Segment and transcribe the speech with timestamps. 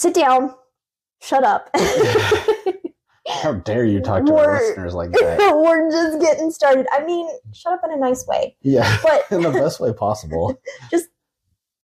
[0.00, 0.54] sit down,
[1.20, 1.68] shut up.
[3.28, 5.38] How dare you talk to our We're- listeners like that?
[5.54, 6.86] We're just getting started.
[6.90, 10.58] I mean, shut up in a nice way, Yeah, but in the best way possible.
[10.90, 11.08] Just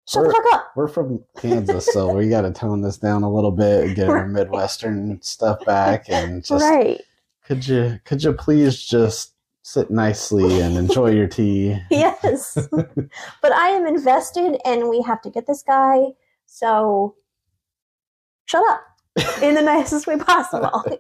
[0.07, 0.71] shut the We're- fuck up.
[0.75, 4.09] We're from Kansas, so we got to tone this down a little bit and get
[4.09, 6.09] our Midwestern stuff back.
[6.09, 7.01] And just right.
[7.45, 9.33] could you could you please just
[9.63, 11.77] sit nicely and enjoy your tea?
[11.89, 12.57] Yes.
[13.41, 16.07] but I am invested and we have to get this guy.
[16.45, 17.15] So
[18.51, 18.83] shut up
[19.41, 20.83] in the nicest way possible.
[20.85, 20.99] We've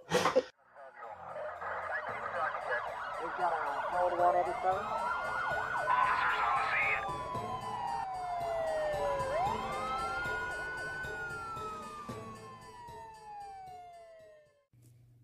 [3.37, 3.57] got a
[3.91, 4.85] Code one eighty seven.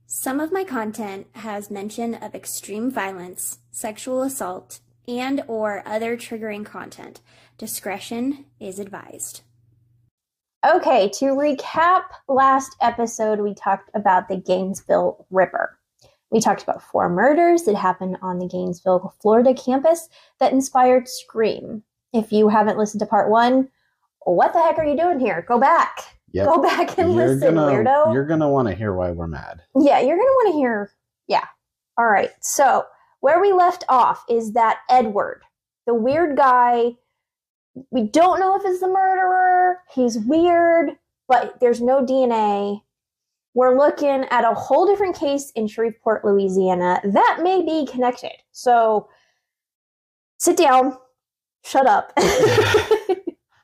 [0.07, 6.65] Some of my content has mention of extreme violence, sexual assault, and or other triggering
[6.65, 7.21] content.
[7.57, 9.43] Discretion is advised.
[10.65, 15.77] Okay, to recap last episode, we talked about the Gainesville Ripper.
[16.31, 20.09] We talked about four murders that happened on the Gainesville, Florida campus
[20.39, 21.83] that inspired Scream.
[22.11, 23.69] If you haven't listened to part one,
[24.25, 25.45] what the heck are you doing here?
[25.47, 26.17] Go back.
[26.33, 26.45] Yep.
[26.47, 28.13] Go back and you're listen, gonna weirdo.
[28.13, 29.61] you're gonna want to hear why we're mad.
[29.75, 30.91] Yeah, you're going to want to hear.
[31.27, 31.45] Yeah.
[31.97, 32.31] All right.
[32.41, 32.85] So,
[33.21, 35.43] where we left off is that Edward,
[35.85, 36.91] the weird guy,
[37.91, 39.79] we don't know if it's the murderer.
[39.93, 40.91] He's weird,
[41.27, 42.81] but there's no DNA.
[43.53, 48.33] We're looking at a whole different case in Shreveport, Louisiana that may be connected.
[48.51, 49.09] So,
[50.37, 50.97] sit down,
[51.63, 52.13] shut up.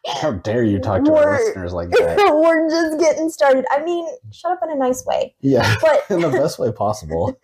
[0.06, 2.18] How dare you talk to our listeners like that?
[2.44, 3.66] We're just getting started.
[3.70, 7.40] I mean, shut up in a nice way, Yeah, but in the best way possible.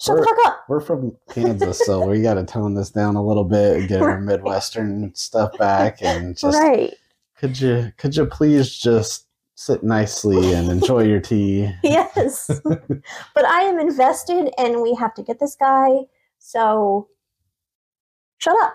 [0.00, 0.64] Shut the We're- fuck up.
[0.68, 4.02] We're from Kansas, so we got to tone this down a little bit and get
[4.02, 6.02] our Midwestern stuff back.
[6.02, 6.94] And just right.
[7.38, 11.72] could you could you please just sit nicely and enjoy your tea?
[11.82, 12.50] Yes.
[12.64, 15.90] but I am invested and we have to get this guy.
[16.38, 17.08] So
[18.38, 18.74] shut up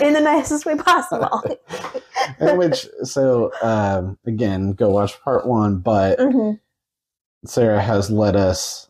[0.00, 1.42] in the nicest way possible.
[2.40, 5.78] In which, so um, again, go watch part one.
[5.78, 6.58] But Mhm.
[7.44, 8.88] Sarah has let us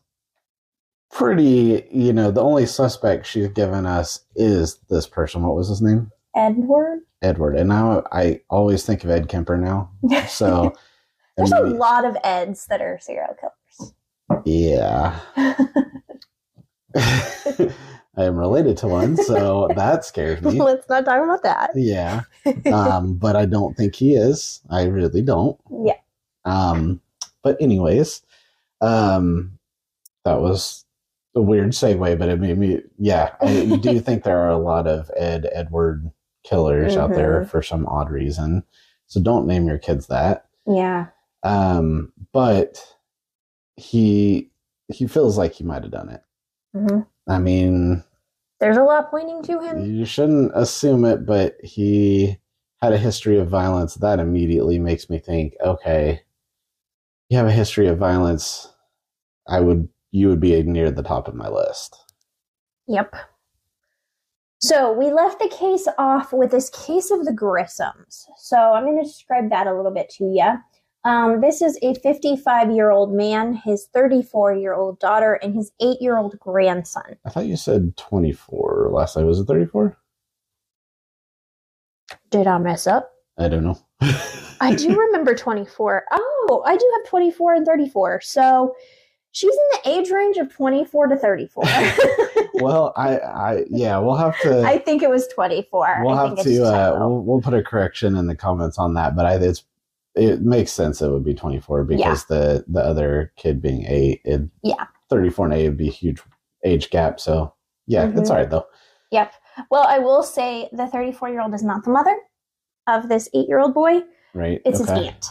[1.14, 1.86] pretty.
[1.90, 5.42] You know, the only suspect she's given us is this person.
[5.42, 6.10] What was his name?
[6.36, 7.00] Edward?
[7.22, 7.56] Edward.
[7.56, 9.90] And now I always think of Ed Kemper now.
[10.28, 10.74] So.
[11.36, 13.92] There's a lot of Eds that are serial killers.
[14.44, 15.18] Yeah.
[18.16, 20.52] I am related to one, so that scares me.
[20.60, 21.70] Let's not talk about that.
[21.74, 22.20] Yeah.
[22.66, 24.60] Um, but I don't think he is.
[24.70, 25.58] I really don't.
[25.84, 25.98] Yeah.
[26.44, 27.00] Um,
[27.42, 28.22] but anyways,
[28.80, 29.58] um,
[30.24, 30.83] that was
[31.34, 34.86] a weird segue, but it made me, yeah, I do think there are a lot
[34.86, 36.10] of Ed Edward
[36.44, 37.48] killers out there Mhm.
[37.48, 38.62] for some odd reason.
[39.06, 40.46] So don't name your kids that.
[40.66, 41.06] Yeah.
[41.42, 42.78] Um, but
[43.76, 44.50] he
[44.92, 46.22] he feels like he might have done it.
[46.74, 48.04] hmm I mean,
[48.60, 49.82] There's a lot pointing to him.
[49.84, 52.36] you shouldn't assume it, but he
[52.82, 53.94] had a history of violence.
[53.94, 56.22] That immediately makes me think, okay,
[57.30, 58.70] you have a history of violence.
[59.48, 61.96] I would you would be near the top of my list.
[62.86, 63.16] Yep.
[64.60, 68.26] So we left the case off with this case of the Grissoms.
[68.38, 70.52] So I'm going to describe that a little bit to you.
[71.04, 75.72] Um, this is a 55 year old man, his 34 year old daughter, and his
[75.80, 77.16] 8 year old grandson.
[77.26, 79.24] I thought you said 24 last night.
[79.24, 79.98] Was it 34?
[82.30, 83.10] Did I mess up?
[83.36, 83.80] I don't know.
[84.60, 86.04] I do remember 24.
[86.12, 88.20] Oh, I do have 24 and 34.
[88.20, 88.76] So
[89.34, 91.64] she's in the age range of 24 to 34.
[92.54, 94.62] well, I, I, yeah, we'll have to.
[94.62, 96.02] I think it was 24.
[96.04, 96.64] we'll I have think it's to.
[96.64, 99.64] Uh, we'll, we'll put a correction in the comments on that, but I, it's
[100.14, 101.02] it makes sense.
[101.02, 104.86] It would be 24 because the the other kid being eight, it, Yeah.
[105.10, 106.22] 34 and eight would be a huge
[106.64, 107.18] age gap.
[107.18, 107.52] So
[107.88, 108.30] yeah, it's Mhm.
[108.30, 108.66] all right though.
[109.10, 109.32] Yep.
[109.70, 112.16] Well, I will say the 34 year old is not the mother
[112.86, 114.02] of this eight year old boy.
[114.34, 114.60] Right?
[114.64, 114.94] It's okay.
[114.94, 115.26] his aunt.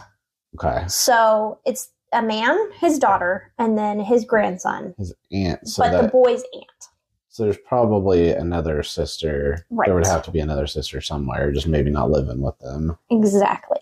[0.56, 5.68] Okay, So it's a man, his daughter, and then his grandson, his aunt.
[5.68, 6.90] So but the boy's aunt.
[7.30, 9.66] so there's probably another sister.
[9.70, 9.88] Right.
[9.88, 12.98] There would have to be another sister somewhere, just maybe not living with them.
[13.10, 13.80] Exactly.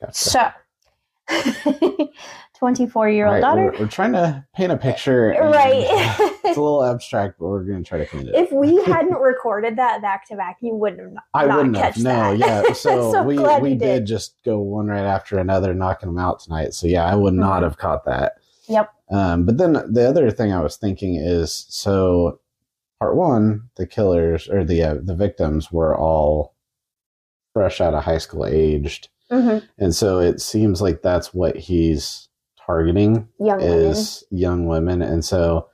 [0.00, 0.14] Gotcha.
[0.14, 0.50] So,
[2.58, 3.72] 24 year old daughter.
[3.74, 5.28] We're, we're trying to paint a picture.
[5.40, 5.84] Right.
[6.44, 8.34] it's a little abstract, but we're going to try to clean it.
[8.34, 11.96] if we hadn't recorded that back to back, you wouldn't have not, I wouldn't have.
[11.98, 12.38] No, that.
[12.38, 12.72] yeah.
[12.72, 13.78] So, So we we did.
[13.80, 14.06] did.
[14.06, 16.72] just go one right after another, knocking them out tonight.
[16.74, 17.64] So yeah, I would not Mhm.
[17.64, 18.34] have caught that.
[18.68, 18.90] Yep.
[19.10, 22.40] Um, but then the other thing I was thinking is so
[22.98, 26.54] part one, the killers or the uh, the victims were all
[27.52, 29.08] fresh out of high school aged.
[29.30, 32.25] hmm And so it seems like that's what he's
[32.66, 35.02] targeting Young is young women.
[35.02, 35.68] And so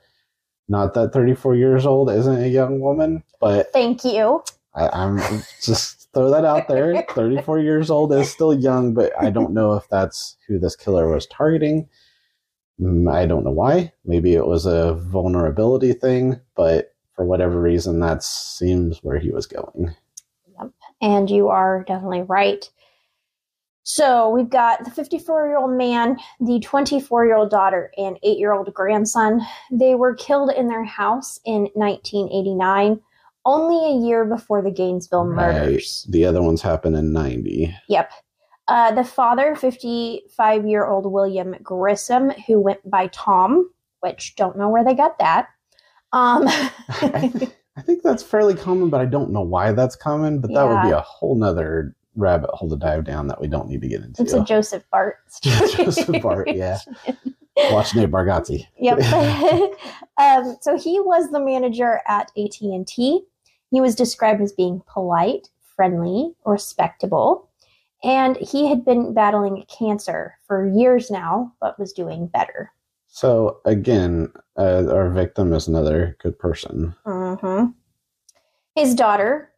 [0.68, 3.72] not that 34 years old isn't a young woman, but.
[3.72, 4.42] Thank you.
[4.74, 5.18] I, I'm
[5.62, 7.04] just throw that out there.
[7.10, 11.12] 34 years old is still young, but I don't know if that's who this killer
[11.12, 11.88] was targeting.
[12.80, 13.92] Mm, I don't know why.
[14.04, 19.46] Maybe it was a vulnerability thing, but for whatever reason, that seems where he was
[19.46, 19.94] going.
[21.00, 22.68] And you are definitely right.
[23.84, 28.38] So we've got the 54 year old man, the 24 year old daughter, and 8
[28.38, 29.40] year old grandson.
[29.70, 33.00] They were killed in their house in 1989,
[33.44, 36.06] only a year before the Gainesville murders.
[36.08, 37.75] The other ones happened in 90.
[37.88, 38.11] Yep.
[38.69, 43.69] Uh, the father, 55 year old William Grissom, who went by Tom,
[44.00, 45.49] which don't know where they got that.
[46.12, 50.40] Um, I, th- I think that's fairly common, but I don't know why that's common.
[50.40, 53.69] But that would be a whole nother rabbit hole to dive down that we don't
[53.69, 54.23] need to get into.
[54.23, 55.19] it's a Joseph Bart.
[55.43, 56.79] Joseph Bart, yeah.
[57.56, 58.67] Watch Nate Bargatze.
[58.79, 58.99] Yep.
[60.19, 63.23] um, so he was the manager at AT and T.
[63.70, 67.49] He was described as being polite, friendly, respectable,
[68.03, 72.73] and he had been battling cancer for years now, but was doing better.
[73.09, 76.94] So again, uh, our victim is another good person.
[77.05, 77.67] hmm
[78.75, 79.51] His daughter,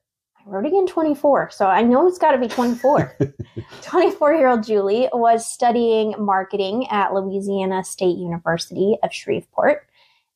[0.46, 3.16] I wrote again 24, so I know it's got to be 24.
[3.82, 9.86] 24 year old Julie was studying marketing at Louisiana State University of Shreveport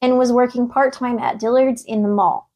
[0.00, 2.50] and was working part time at Dillard's in the mall.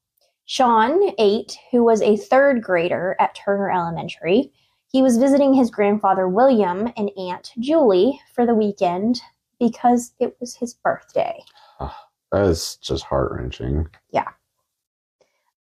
[0.46, 4.50] Sean, eight, who was a third grader at Turner Elementary,
[4.90, 9.20] he was visiting his grandfather William and Aunt Julie for the weekend
[9.58, 11.38] because it was his birthday.
[11.80, 13.86] Ah, that is just heart wrenching.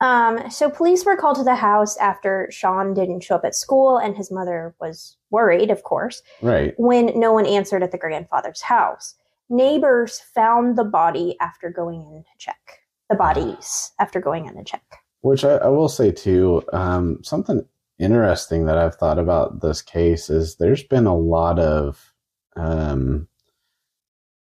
[0.02, 3.98] Um, so police were called to the house after Sean didn't show up at school,
[3.98, 6.74] and his mother was worried, of course, Right.
[6.78, 9.16] when no one answered at the grandfather's house.
[9.50, 12.80] Neighbors found the body after going in to check.
[13.10, 14.84] The bodies after going in to check.
[15.22, 17.66] Which I, I will say too, um, something
[17.98, 22.14] interesting that I've thought about this case is there's been a lot of,
[22.56, 23.28] um,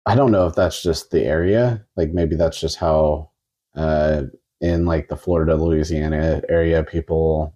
[0.06, 3.31] I don't know if that's just the area, like maybe that's just how,
[3.75, 4.23] uh,
[4.64, 7.55] in like the Florida, Louisiana area, people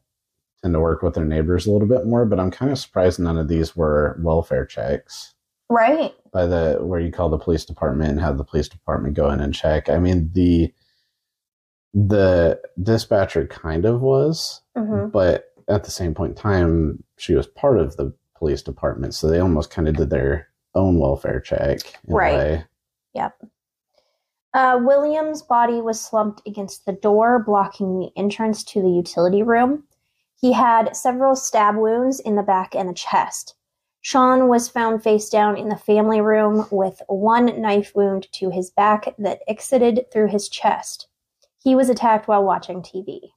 [0.63, 3.19] tend to work with their neighbors a little bit more, but I'm kind of surprised
[3.19, 5.35] none of these were welfare checks
[5.71, 6.15] Right.
[6.33, 9.41] by the where you call the police department and have the police department go in
[9.41, 9.89] and check.
[9.89, 10.73] I mean the
[11.95, 17.47] the dispatcher kind of was, hmm but at the same point in time, she was
[17.47, 21.81] part of the police department, so they almost kind of did their own welfare check.
[22.07, 22.35] Right.
[22.35, 22.65] way.
[24.55, 29.85] Uh, William's body was slumped against the door, blocking the entrance to the utility room.
[30.41, 33.55] He had several stab wounds in the back and the chest.
[34.01, 38.71] Sean was found face down in the family room with one knife wound to his
[38.71, 41.09] back that exited through his chest.
[41.59, 43.33] He was attacked while watching TV.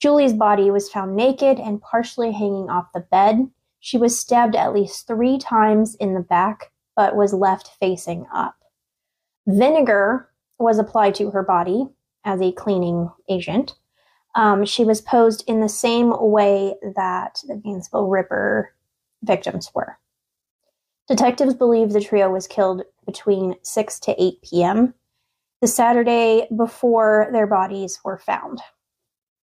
[0.00, 3.48] Julie's body was found naked and partially hanging off the bed.
[3.78, 8.56] She was stabbed at least three times in the back, but was left facing up.
[9.46, 10.28] Vinegar
[10.58, 11.88] was applied to her body
[12.24, 13.74] as a cleaning agent.
[14.34, 18.74] Um, she was posed in the same way that the Gainesville Ripper
[19.22, 19.98] victims were.
[21.08, 24.94] Detectives believe the trio was killed between 6 to 8 p.m.,
[25.60, 28.60] the Saturday before their bodies were found.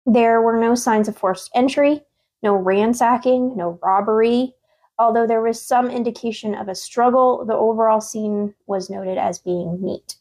[0.06, 2.02] There were no signs of forced entry,
[2.42, 4.56] no ransacking, no robbery.
[5.00, 9.82] Although there was some indication of a struggle, the overall scene was noted as being
[9.82, 10.16] neat.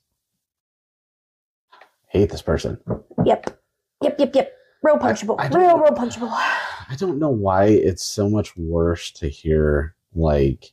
[2.08, 2.78] Hate this person.
[3.24, 3.60] Yep.
[4.02, 4.52] Yep, yep, yep.
[4.82, 5.34] Real punchable.
[5.38, 6.30] I don't real, real punchable.
[6.30, 10.72] I don't know why it's so much worse to hear, like,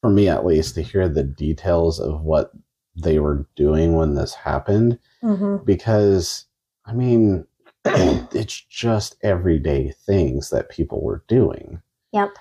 [0.00, 2.52] for me at least, to hear the details of what
[2.94, 4.98] they were doing when this happened.
[5.22, 5.64] Mm-hmm.
[5.64, 6.46] because
[6.84, 7.46] I mean,
[7.84, 11.80] it's just everyday things that people were doing,
[12.12, 12.36] Yep.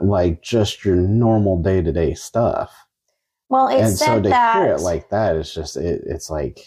[0.00, 2.86] Like just your normal day to day stuff.
[3.48, 4.56] Well, it and so to that.
[4.56, 6.60] hear it like that, it's just it, it's like,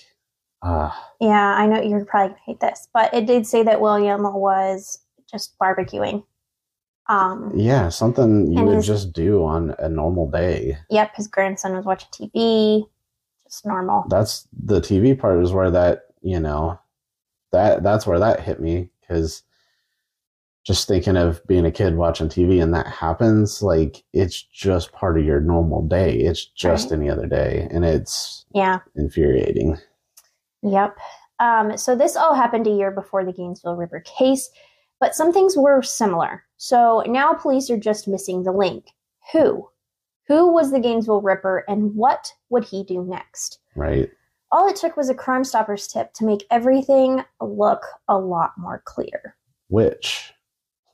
[0.62, 4.24] uh, yeah, I know you're probably gonna hate this, but it did say that William
[4.24, 6.24] was just barbecuing.
[7.08, 7.51] Um.
[7.55, 10.77] yeah, something you would his- just do on a normal day.
[10.89, 11.15] Yep.
[11.15, 12.88] His grandson was watching TV.
[13.44, 14.05] Just normal.
[14.10, 16.79] That's the TV part is where that you know
[17.51, 19.44] that that's where that hit me because
[20.65, 25.17] just thinking of being a kid watching TV and that happens, like it's just part
[25.17, 26.17] of your normal day.
[26.17, 27.00] It's just Right.
[27.00, 28.79] any other day, and it's Yeah.
[28.95, 29.77] infuriating.
[30.63, 30.98] Yep.
[31.39, 34.50] Um, so this all happened a year before the Gainesville Ripper case.
[35.00, 36.43] But some things were similar.
[36.57, 38.86] So now police are just missing the link.
[39.34, 39.69] Who?
[40.27, 43.60] Who was the Gainesville Ripper and what would he do next?
[43.75, 44.10] Right.
[44.51, 48.81] All it took was a Crime Stoppers tip to make everything look a lot more
[48.86, 49.36] clear.
[49.67, 50.34] Which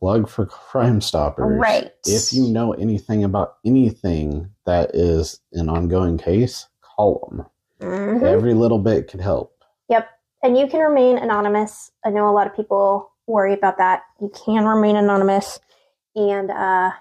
[0.01, 1.59] plug for Crime Stoppers.
[1.59, 1.91] Right.
[2.05, 7.45] If you know anything about anything that is an ongoing case, call them.
[7.81, 8.23] Mhm.
[8.23, 9.53] Every little bit could help.
[9.89, 10.07] Yep.
[10.43, 11.91] And you can remain anonymous.
[12.03, 14.01] I know a lot of people worry about that.
[14.19, 15.59] You can remain anonymous.
[16.15, 16.91] And uh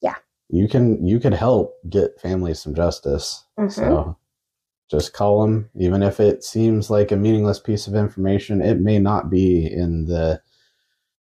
[0.00, 0.16] yeah.
[0.48, 3.44] You can you could help get families some justice.
[3.58, 3.70] mhm.
[3.72, 4.16] So
[4.90, 8.60] just call them, even if it seems like a meaningless piece of information.
[8.60, 10.42] It may not be in the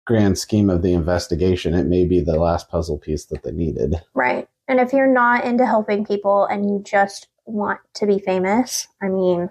[0.06, 1.74] grand scheme of the investigation.
[1.74, 3.96] It may be the last puzzle piece that they needed.
[4.14, 4.48] right.
[4.68, 9.06] And if you're not into helping people and you just want to be famous, I
[9.06, 9.48] mean,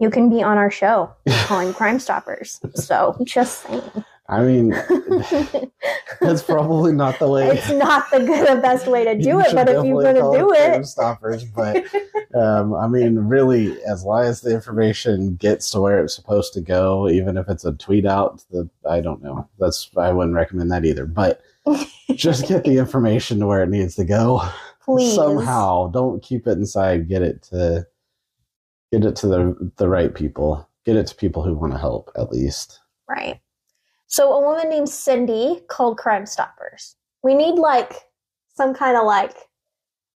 [0.00, 1.12] you can be on our show
[1.44, 2.60] calling Crime Stoppers.
[2.74, 4.04] So just saying.
[4.28, 4.70] I mean,
[6.20, 7.48] that's probably not the way.
[7.48, 10.52] it's not the good or best way to do it, but if you're gonna do
[10.52, 11.84] it, Stoppers, but
[12.34, 16.60] um, I mean, really, as long as the information gets to where it's supposed to
[16.60, 19.48] go, even if it's a tweet out, the I don't know.
[19.58, 21.06] That's I wouldn't recommend that either.
[21.06, 21.40] But
[22.14, 24.42] just get the information to where it needs to go
[24.88, 25.88] please somehow.
[25.88, 27.08] Don't keep it inside.
[27.08, 27.86] Get it to
[28.90, 30.68] get it to the the right people.
[30.84, 32.80] Get it to people who want to help at least.
[33.08, 33.40] Right.
[34.08, 36.96] So a woman named Cindy called Crime Stoppers.
[37.22, 37.92] We need like
[38.56, 39.36] some kind of like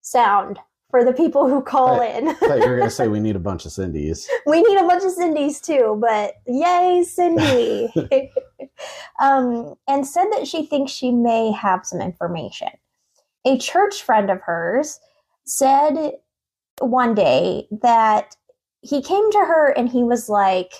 [0.02, 0.58] sound
[0.90, 2.28] for the people who call in.
[2.28, 4.28] I thought you were gonna say we need a bunch of Cindy's.
[4.46, 7.92] we need a bunch of Cindy's too, but yay, Cindy.
[9.20, 12.68] um, and said that she thinks she may have some information.
[13.44, 15.00] A church friend of hers
[15.44, 16.12] said
[16.80, 18.36] one day that
[18.82, 20.72] he came to her and he was like,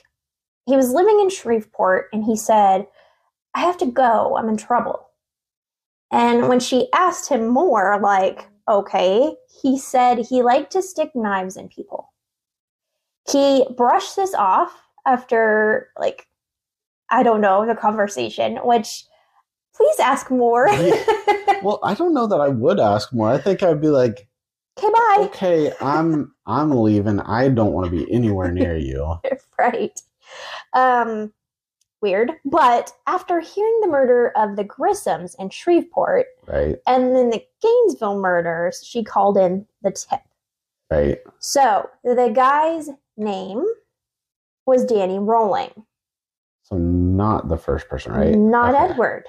[0.66, 2.86] he was living in Shreveport and he said,
[3.58, 5.08] I have to go, I'm in trouble.
[6.12, 11.56] And when she asked him more, like, okay, he said he liked to stick knives
[11.56, 12.12] in people.
[13.28, 14.72] He brushed this off
[15.04, 16.28] after, like,
[17.10, 19.04] I don't know, the conversation, which
[19.74, 20.68] please ask more.
[21.60, 23.28] Well, I don't know that I would ask more.
[23.30, 24.28] I think I'd be like,
[24.78, 25.16] okay, bye.
[25.26, 27.18] okay, I'm I'm leaving.
[27.18, 29.16] I don't want to be anywhere near you.
[29.58, 30.00] right.
[30.72, 31.32] Um,
[32.02, 32.32] weird.
[32.44, 38.20] But after hearing the murder of the Grissoms in Shreveport Right, and then the Gainesville
[38.20, 40.20] murders, she called in the tip.
[40.90, 41.18] right.
[41.38, 43.64] So the guy's name
[44.66, 45.72] was Danny Rolling,
[46.62, 48.34] So not the first person, right?
[48.34, 48.92] not Okay.
[48.92, 49.24] Edward.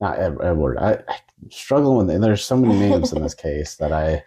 [0.00, 0.78] Not Ed- Edward.
[0.78, 2.10] I, I'm struggling with.
[2.14, 4.24] And there's so many names in this case that I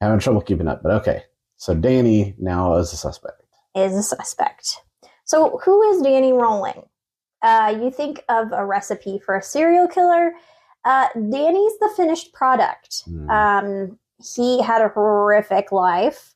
[0.00, 0.82] having trouble keeping up.
[0.82, 1.22] But okay,
[1.56, 3.42] so Danny now is a suspect.
[3.76, 4.78] is a suspect.
[5.24, 6.82] So, who is Danny Rolling?
[7.42, 10.32] Uh, you think of a recipe for a serial killer.
[10.84, 13.02] Uh, Danny's the finished product.
[13.04, 13.30] Hmm.
[13.30, 13.98] Um,
[14.34, 16.34] he had a horrific life.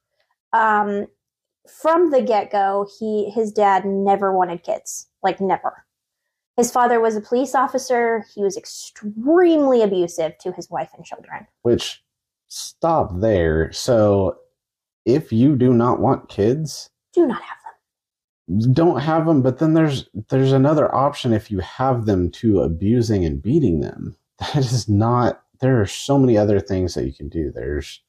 [0.53, 1.07] Um,
[1.69, 5.85] from the get go, he his dad never wanted kids, like never.
[6.57, 8.25] His father was a police officer.
[8.35, 11.47] He was extremely abusive to his wife and children.
[11.63, 12.03] Which
[12.49, 13.73] stop there.
[13.73, 14.37] So
[15.05, 17.64] if you do not want kids, Do not have.
[18.73, 23.25] Don't have them but then there's there's another option if you have them to abusing
[23.25, 27.29] and beating them that is not there are so many other things that you can
[27.29, 28.01] do there's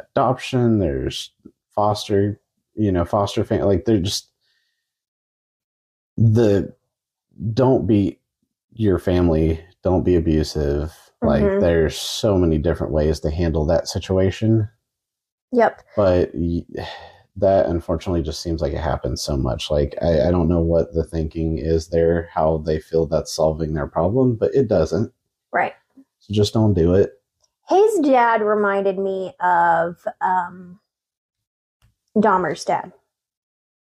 [0.00, 1.30] adoption there's
[1.74, 2.40] foster
[2.74, 4.28] you know foster family like they're just
[6.16, 6.72] the
[7.52, 8.20] don't beat
[8.74, 11.60] your family don't be abusive like Mhm.
[11.60, 14.68] there's so many different ways to handle that situation
[15.52, 15.82] Yep.
[15.96, 16.30] but
[17.36, 19.70] that unfortunately just seems like it happens so much.
[19.70, 23.74] Like I, I don't know what the thinking is there how they feel that's solving
[23.74, 25.12] their problem but it doesn't.
[25.52, 25.74] Right.
[26.18, 27.12] so just don't do it.
[27.68, 30.80] His dad reminded me of um,
[32.16, 32.92] Dahmer's dad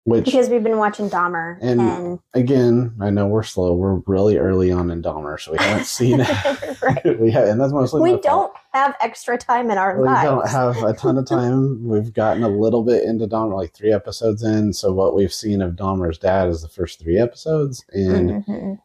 [0.05, 4.37] which because we've been watching Dahmer And- and, again i know we're slow we're really
[4.37, 6.19] early on in dahmer so we haven't seen
[6.81, 7.19] right.
[7.19, 10.21] we have and that's mostly we don't have extra time in our we lives.
[10.21, 13.73] We don't have a ton of time we've gotten a little bit into dahmer like
[13.73, 17.83] three episodes in so what we've seen of dahmer's dad is the first three episodes
[17.91, 18.79] and Mhm.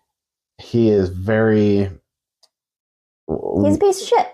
[0.58, 1.90] he is very
[3.62, 4.26] He's a piece of shit.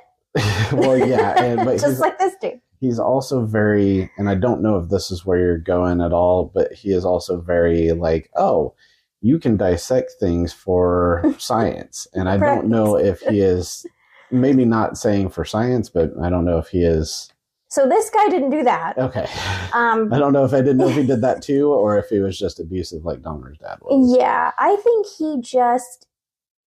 [0.73, 2.61] well, yeah, and, but just like this dude.
[2.81, 6.51] He's also very, and I don't know if this is where you're going at all,
[6.55, 8.75] but he is also very like, oh,
[9.23, 13.87] you can dissect things for science, and I don't know if he is
[14.31, 17.31] maybe not saying for science, but I don't know if he is
[17.69, 18.99] So this guy didn't do that.
[18.99, 19.27] okay.
[19.73, 22.09] Um, I don't know if I didn't know if he did that too, or if
[22.09, 24.17] he was just abusive like Dahmer's dad was.
[24.19, 26.07] yeah, I think he just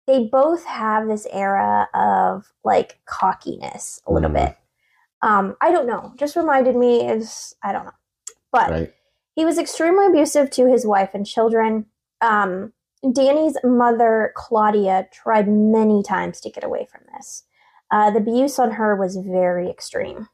[0.06, 4.34] they both have this era of like cockiness a little Mhm.
[4.34, 4.56] bit.
[5.22, 6.12] Um, I don't know.
[6.16, 7.92] Just reminded me is I don't know.
[8.52, 8.94] But Right.
[9.34, 11.86] he was extremely abusive to his wife and children.
[12.20, 12.72] Um,
[13.12, 17.44] Danny's mother, Claudia, tried many times to get away from this.
[17.90, 20.28] Uh, the abuse on her was very extreme.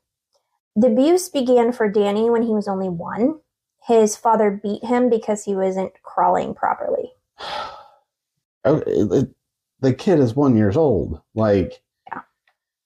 [0.75, 3.41] The abuse began for Danny when he was only one.
[3.87, 7.13] His father beat him because he wasn't crawling properly.
[8.65, 8.79] Oh,
[9.81, 11.21] the kid is one years old.
[11.35, 12.21] Like, Yeah.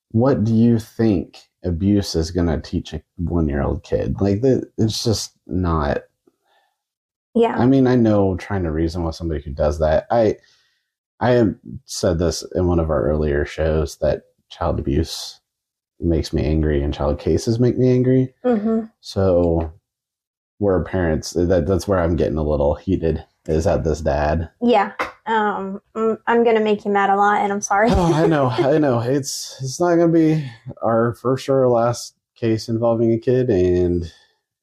[0.09, 4.19] what do you think abuse is going to teach a one year old kid?
[4.21, 5.99] Like, it's just not.
[7.35, 7.55] Yeah.
[7.57, 10.07] I mean, I know trying to reason with somebody who does that.
[10.09, 10.37] I,
[11.19, 15.39] I have said this in one of our earlier shows that child abuse
[15.99, 18.33] makes me angry and child cases make me angry.
[18.43, 19.71] hmm So,
[20.59, 21.31] we're parents.
[21.31, 23.23] That that's where I'm getting a little heated.
[23.47, 24.49] Is at this dad.
[24.61, 24.93] Yeah.
[25.27, 27.89] Um, mm, I'm gonna make you mad a lot, and I'm sorry.
[27.91, 28.99] oh, I know, I know.
[29.01, 30.49] It's it's not gonna be
[30.81, 34.11] our first or last case involving a kid, and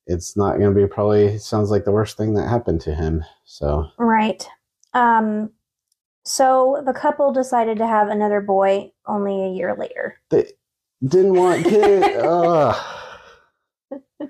[0.06, 3.24] it's not gonna be probably sounds like the worst thing that happened to him.
[3.44, 4.48] So Right.
[4.94, 5.50] Um,
[6.24, 10.18] so the couple decided to have another boy only a year later.
[10.30, 10.46] they
[11.06, 12.02] didn't want kid.
[12.24, 12.76] Ugh.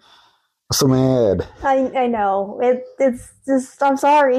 [0.72, 1.46] so mad.
[1.62, 2.84] I I know it.
[2.98, 4.38] It's just I'm sorry.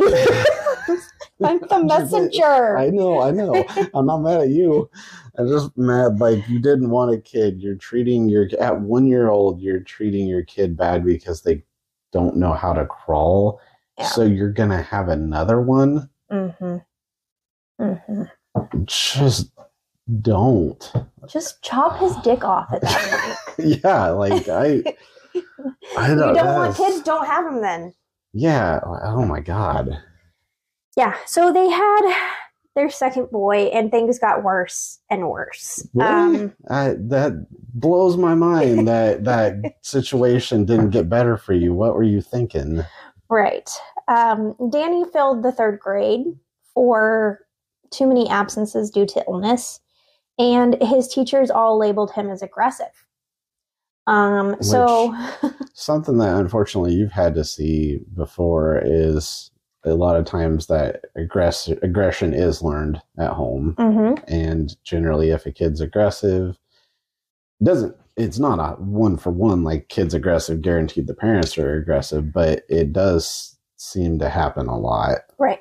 [1.43, 2.77] I'm the messenger.
[2.77, 3.65] I know, I know.
[3.93, 4.89] I'm not mad at you.
[5.37, 7.61] I'm just mad like you didn't want a kid.
[7.61, 11.63] You're treating your at one year old, you're treating your kid bad because they
[12.11, 13.59] don't know how to crawl.
[13.97, 14.07] Yeah.
[14.07, 16.09] So you're gonna have another one.
[16.31, 16.77] Mm-hmm.
[17.81, 18.83] Mm-hmm.
[18.85, 19.51] Just
[20.21, 20.93] don't.
[21.27, 23.83] Just chop his dick off at that point.
[23.83, 24.83] yeah, like I
[25.97, 27.93] I you don't want kids, don't have them then.
[28.33, 28.79] Yeah.
[29.03, 30.01] Oh my god.
[30.95, 31.15] Yeah.
[31.25, 32.15] So they had
[32.75, 35.87] their second boy, and things got worse and worse.
[35.93, 36.09] Really?
[36.09, 41.73] Um, I, that blows my mind that that situation didn't get better for you.
[41.73, 42.83] What were you thinking?
[43.29, 43.69] Right.
[44.07, 46.25] Um, Danny failed the third grade
[46.73, 47.39] for
[47.91, 49.79] too many absences due to illness,
[50.37, 53.07] and his teachers all labeled him as aggressive.
[54.07, 55.15] Um, so,
[55.73, 59.49] Something that unfortunately you've had to see before is
[59.85, 63.75] a lot of times that aggress- aggression is learned at home.
[63.77, 64.23] Mhm.
[64.27, 66.57] And generally, if a kid's aggressive,
[67.63, 72.31] doesn't it's not a one for one like kids aggressive guaranteed the parents are aggressive,
[72.31, 75.19] but it does seem to happen a lot.
[75.37, 75.59] right.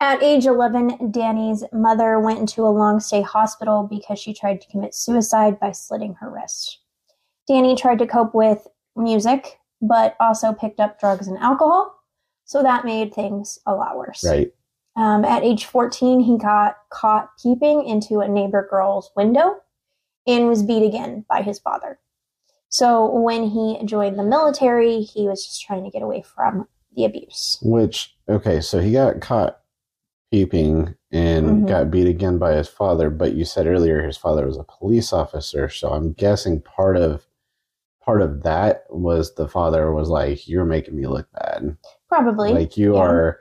[0.00, 4.68] At age 11, Danny's mother went into a long stay hospital because she tried to
[4.68, 6.80] commit suicide by slitting her wrist.
[7.48, 11.94] Danny tried to cope with music, but also picked up drugs and alcohol,
[12.44, 14.24] so that made things a lot worse.
[14.24, 14.52] Right.
[14.96, 19.56] Um, at age 14, he got caught peeping into a neighbor girl's window
[20.26, 21.98] and was beat again by his father.
[22.68, 27.04] So when he joined the military, he was just trying to get away from the
[27.04, 27.58] abuse.
[27.62, 29.60] Which okay, so he got caught
[30.30, 31.68] peeping and Mhm.
[31.68, 35.12] got beat again by his father, but you said earlier his father was a police
[35.12, 37.26] officer, so I'm guessing part of
[38.00, 41.76] part of that was the father was like, You're making me look bad.
[42.14, 42.52] Probably.
[42.52, 43.00] Like you yeah.
[43.00, 43.40] are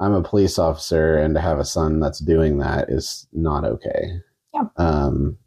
[0.00, 4.20] I'm a police officer and to have a son that's doing that is not okay.
[4.52, 4.64] Yeah.
[4.76, 5.38] Um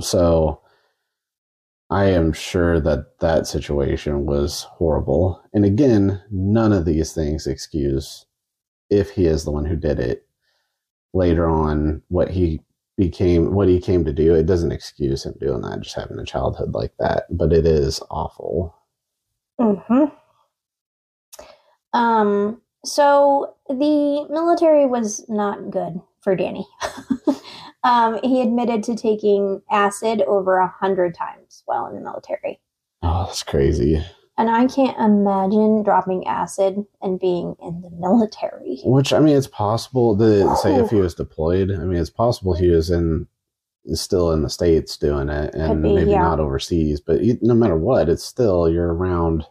[0.00, 0.60] so
[1.88, 5.42] I am sure that that situation was horrible.
[5.54, 8.26] And again, none of these things excuse
[8.90, 10.26] if he is the one who did it
[11.14, 12.60] later on what he
[12.98, 16.24] became what he came to do it doesn't excuse him doing that just having a
[16.24, 18.74] childhood like that but it is awful
[19.58, 20.04] hmm
[21.92, 26.66] Um, so the military was not good for Danny.
[27.84, 32.60] um, he admitted to taking acid over a hundred times while in the military.
[33.02, 34.04] oh that's crazy
[34.38, 38.80] And I can't imagine dropping acid and being in the military.
[38.84, 42.54] which i mean it's possible that say if he was deployed i mean it's possible
[42.54, 43.26] he was in
[43.94, 46.20] still in the states doing it and be, maybe yeah.
[46.20, 49.44] not overseas but no matter what it's still you're around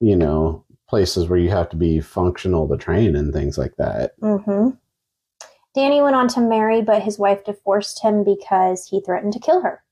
[0.00, 4.12] you know places where you have to be functional to train and things like that
[4.20, 4.70] Mm-hmm.
[5.74, 9.60] Danny went on to marry, but his wife divorced him because he threatened to kill
[9.62, 9.84] her.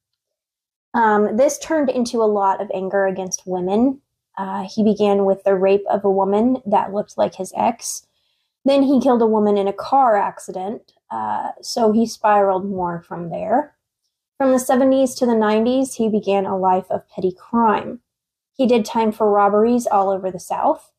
[0.95, 4.01] Um, this turned into a lot of anger against women.
[4.37, 8.07] Uh, he began with the rape of a woman that looked like his ex.
[8.65, 13.31] Then he killed a woman in a car accident, uh, so he spiraled more from
[13.31, 13.75] there.
[14.39, 18.01] From the 70s to the 90s, he began a life of petty crime.
[18.57, 20.93] He did time for robberies all over the South.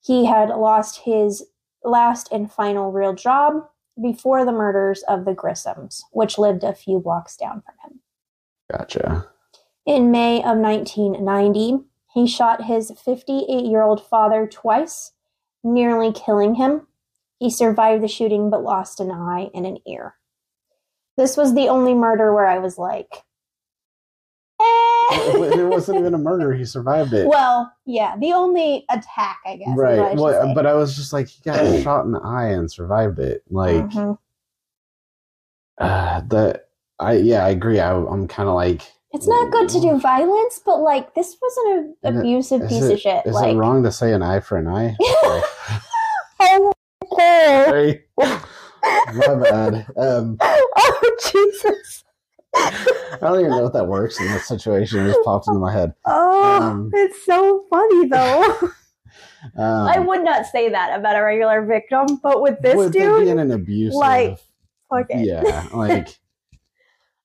[0.00, 1.44] He had lost his
[1.84, 3.68] last and final real job
[4.00, 8.00] before the murders of the Grissoms, which lived a few blocks down from him.
[8.70, 9.28] Gotcha.
[9.84, 15.12] In May of 1990, he shot his 58 year old father twice,
[15.62, 16.86] nearly killing him.
[17.38, 20.14] He survived the shooting but lost an eye and an ear.
[21.16, 23.24] This was the only murder where I was like,
[24.60, 24.91] eh.
[25.12, 26.52] It wasn't even a murder.
[26.54, 27.26] He survived it.
[27.26, 29.68] Well, yeah, the only attack, I guess.
[29.68, 30.16] is what I right.
[30.16, 33.42] Well, but I was just like, he got shot in the eye and survived it.
[33.50, 34.18] Like Mhm.
[35.78, 36.62] uh, the.
[36.98, 37.80] I yeah, I agree.
[37.80, 41.56] I, I'm kind of like, It's not good to do violence, but like this was
[41.66, 43.26] an Is it- abusive piece it- of shit.
[43.26, 44.96] Is like, it wrong to say an eye for an eye?
[46.40, 46.72] oh,
[47.18, 48.04] Sorry.
[48.18, 49.86] My bad.
[49.96, 52.04] Um, oh, Jesus.
[52.54, 55.00] I don't even know if that works in this situation.
[55.00, 55.92] It just popped into my head.
[56.04, 58.58] Oh, Um, it's so funny though.
[59.58, 63.24] Um, I would not say that about a regular victim, but with this with dude,
[63.24, 64.38] being an abusive, like,
[64.88, 65.26] fuck it.
[65.26, 66.16] yeah, like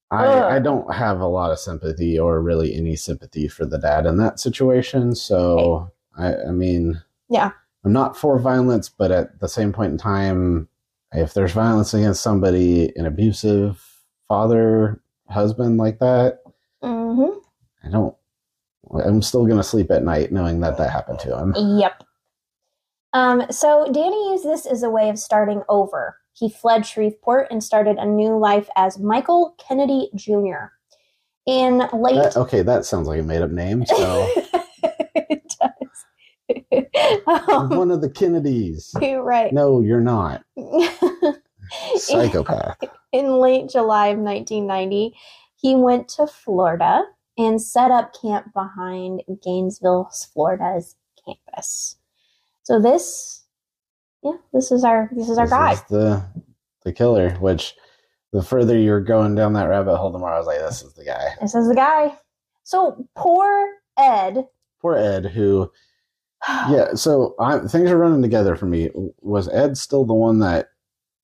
[0.10, 4.06] I, I don't have a lot of sympathy or really any sympathy for the dad
[4.06, 5.14] in that situation.
[5.16, 7.52] So I, I mean, Yeah.
[7.86, 10.68] I'm not for violence, but at the same point in time,
[11.14, 13.82] if there's violence against somebody, an abusive
[14.28, 16.40] father, husband like that,
[16.82, 17.26] hmm
[17.84, 18.16] I don't.
[19.04, 21.54] I'm still gonna sleep at night knowing that that happened to him.
[21.56, 22.04] Yep.
[23.14, 26.18] Um, so Danny used this as a way of starting over.
[26.34, 30.72] He fled Shreveport and started a new life as Michael Kennedy Jr.
[31.48, 33.86] In late That- okay, that sounds like a made up name.
[33.86, 34.30] So
[34.84, 35.72] it does.
[37.50, 38.94] um, one of the Kennedys.
[39.02, 39.52] you're right.
[39.52, 40.44] No, you're not.
[41.96, 42.78] Psychopath.
[43.12, 45.16] In late July of 1990,
[45.56, 47.04] he went to Florida
[47.38, 51.96] and set up camp behind Gainesville, Florida's campus.
[52.64, 53.44] So this,
[54.24, 55.72] yeah, this is our this is our This guy.
[55.74, 56.26] is the
[56.84, 57.32] the killer.
[57.36, 57.76] Which
[58.34, 60.94] the further you're going down that rabbit hole, the more I was like, this is
[60.94, 61.30] the guy.
[61.42, 62.18] This is the guy.
[62.64, 64.46] So poor Ed.
[64.82, 65.72] Poor Ed, who
[66.50, 66.94] yeah.
[66.96, 68.90] So I, things are running together for me.
[69.22, 70.70] Was Ed still the one that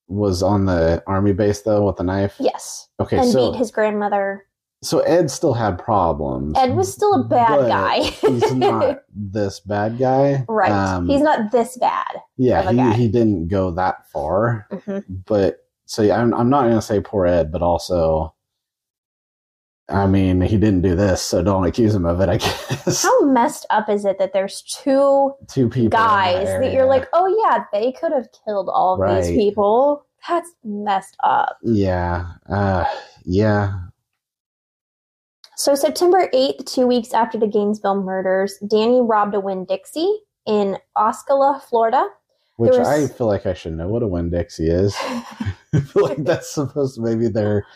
[0.08, 2.36] was on the army base though with the knife?
[2.38, 4.44] Yes, Okay, and so beat his grandmother.
[4.82, 6.54] so Ed still had problems.
[6.58, 8.00] Ed was still a bad guy.
[8.02, 10.44] he's not this bad guy.
[10.48, 10.70] right.
[10.70, 12.20] Um, he's not this bad.
[12.36, 12.92] Yeah, he, guy.
[12.94, 14.66] he didn't go that far.
[14.70, 15.04] Mhm.
[15.26, 18.33] but so yeah, I'm I'm not gonna say poor Ed, but also,
[19.88, 22.28] I mean, he didn't do this, so don't accuse him of it.
[22.30, 26.72] I guess How messed up is it that there's two two people guys that that
[26.72, 30.06] you're like, oh yeah, they could have killed all these people.
[30.26, 31.58] That's messed up.
[31.62, 32.86] yeah, uh,
[33.26, 33.74] yeah,
[35.56, 40.78] So September 8th, two weeks after the Gainesville murders, Danny robbed a Winn Dixie in
[40.96, 42.06] Osceola, Florida.
[42.56, 44.96] which was- I feel like I should know what a Winn Dixie is.
[45.02, 47.66] I feel like that's supposed to maybe they're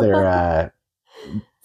[0.00, 0.68] they're uh,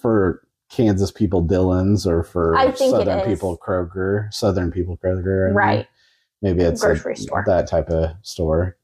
[0.03, 5.55] for Kansas people Dillons or for it Southern people Kroger, Southern people Kroger, I don't
[5.55, 5.87] right.
[6.43, 7.43] Maybe it's a- Grocery store.
[7.47, 8.75] that type of store.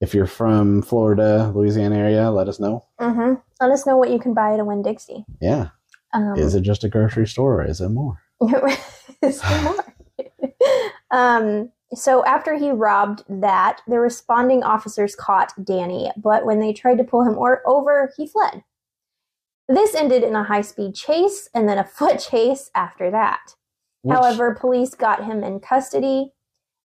[0.00, 2.86] If you're from Florida, Louisiana area, let us know.
[2.98, 5.26] hmm Let us know what you can buy at a Winn Dixie.
[5.42, 5.70] Yeah.
[6.14, 8.20] Um, Is it just a grocery store or is it more?
[9.22, 9.94] Is there more?
[11.10, 16.98] um, so after he robbed that, the responding officers caught Danny, but when they tried
[16.98, 18.62] to pull him or- over, he fled.
[19.72, 23.54] This ended in a high speed chase and then a foot chase after that.
[24.02, 26.32] Which- However, police got him in custody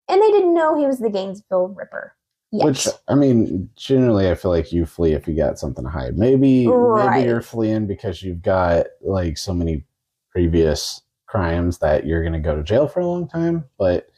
[0.08, 2.14] and they didn't know he was the Gainesville Ripper
[2.52, 2.64] yet.
[2.66, 6.18] which I mean, generally, I feel like you flee if you got something to hide.
[6.18, 7.16] Maybe Right.
[7.18, 9.84] maybe you're fleeing because you've got like so many
[10.30, 13.64] previous crimes that you're going to go to jail for a long time.
[13.78, 14.08] But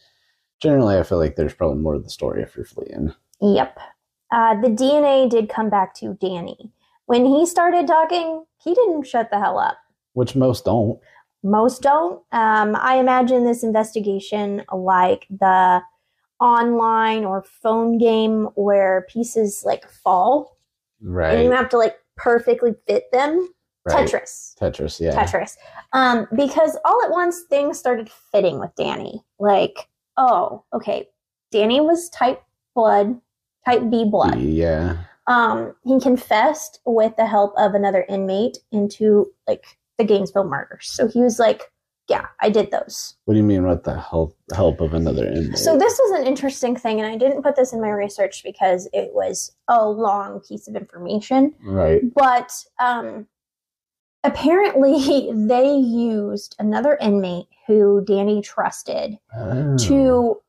[0.60, 3.14] generally, I feel like there's probably more to the story if you're fleeing.
[3.40, 3.78] Yep.
[4.32, 6.72] Uh, the DNA did come back to Danny.
[7.06, 9.78] When he started talking, he didn't shut the hell up.
[10.12, 10.98] Which most don't.
[11.42, 12.22] Most don't.
[12.32, 15.82] Um, I imagine this investigation like the
[16.40, 20.56] online or phone game where pieces like fall
[21.00, 21.34] Right.
[21.34, 23.48] and you have to like perfectly fit them.
[23.84, 24.08] right.
[24.08, 24.54] Tetris.
[24.60, 25.00] Tetris.
[25.00, 25.14] Yeah.
[25.14, 25.56] Tetris.
[25.92, 29.22] Um, because all at once things started fitting with Danny.
[29.38, 31.08] Like, oh, okay,
[31.52, 32.42] Danny was type
[32.74, 33.20] blood,
[33.64, 34.38] type B blood.
[34.40, 34.96] Yeah.
[35.28, 39.64] Um, he confessed with the help of another inmate into like
[39.98, 40.88] the Gainesville murders.
[40.88, 41.62] So he was like,
[42.08, 45.58] "Yeah, I did those." What do you mean with the help help of another inmate?
[45.58, 48.88] So this was an interesting thing, and I didn't put this in my research because
[48.92, 51.54] it was a long piece of information.
[51.64, 52.02] right.
[52.14, 53.26] But um,
[54.24, 59.76] apparently, they used another inmate who Danny trusted Oh.
[59.78, 60.40] to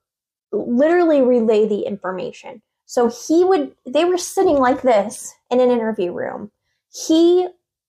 [0.51, 2.61] literally relay the information.
[2.87, 6.51] So he would, they were sitting like this in an interview room.
[6.91, 7.47] He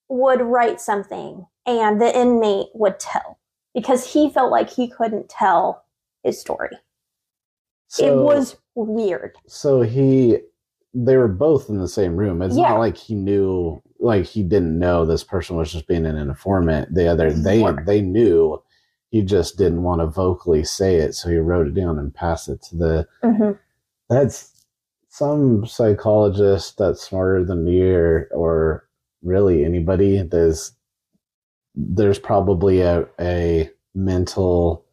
[0.09, 3.39] would write something and the inmate would tell
[3.73, 5.85] because he felt like he couldn't tell
[6.23, 6.77] his story.
[7.87, 9.35] So, it was weird.
[9.47, 10.37] so he
[10.93, 12.41] they were both in the same room.
[12.41, 12.69] It's Yeah.
[12.69, 16.93] not like he knew like he didn't know this person was just being an informant.
[16.93, 17.83] The other they Sure.
[17.85, 18.61] they knew
[19.11, 22.49] he just didn't want to vocally say it, so he wrote it down and passed
[22.49, 23.51] it to the hmm
[24.09, 24.58] that's
[25.19, 28.87] some psychologist that's smarter than me or or
[29.21, 30.71] really anybody there's
[31.75, 34.85] there's probably a a mental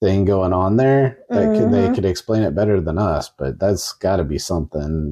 [0.00, 1.94] thing going on there that could, they mm-hmm.
[1.94, 5.10] could explain it better than us but that's got to be something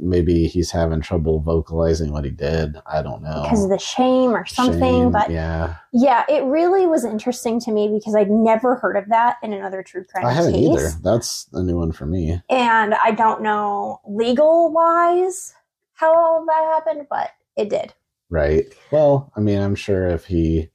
[0.00, 4.30] maybe he's having trouble vocalizing what he did i don't know Because of the shame
[4.30, 4.80] or something.
[4.80, 9.08] Shame, but yeah Yeah, it really was interesting to me because I'd never heard of
[9.08, 10.68] that in another true crime i haven't case.
[10.68, 15.54] either that's a new one for me And I don't know legal wise
[16.00, 17.92] how all of that happened, but it did.
[18.30, 18.72] Right.
[18.90, 20.70] Well, I mean, I'm sure if he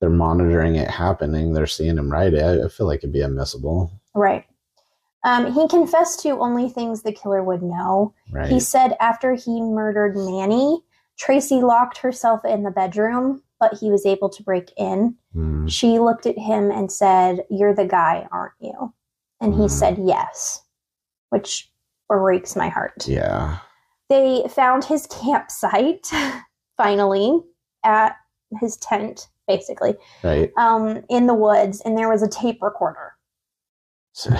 [0.00, 2.64] they're monitoring it happening, they're seeing him write it.
[2.64, 3.90] I, feel like it'd be admissible.
[4.14, 4.44] Right.
[5.24, 8.14] Um, he confessed to only things the killer would know.
[8.32, 8.50] Right.
[8.50, 10.80] He said after he murdered Manny,
[11.18, 15.14] Tracy locked herself in the bedroom, but he was able to break in.
[15.34, 15.66] Hmm.
[15.66, 18.94] She looked at him and said, You're the guy, aren't you?
[19.42, 19.68] And he Hmm.
[19.68, 20.62] said, Yes,
[21.28, 21.70] which
[22.08, 23.06] breaks my heart.
[23.06, 23.58] Yeah.
[24.08, 26.10] They found his campsite
[26.78, 27.40] finally
[27.84, 28.16] at
[28.58, 30.50] his tent, basically, Right.
[30.56, 33.12] um, in the woods, and there was a tape recorder.
[34.12, 34.36] So, so